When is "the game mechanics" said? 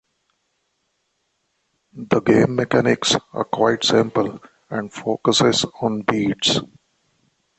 1.93-3.15